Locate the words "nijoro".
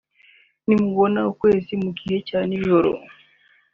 2.47-2.91